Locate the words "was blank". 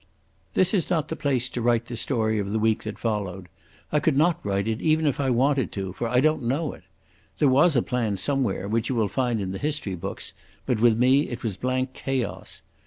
11.43-11.93